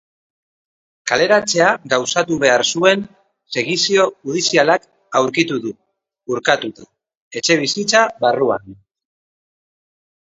[1.09, 3.03] Kaleratzea gauzatu behar zuen
[3.55, 4.87] segizio judizialak
[5.19, 5.73] aurkitu du,
[6.37, 6.87] urkatuta,
[7.41, 8.73] etxebizitza barruan.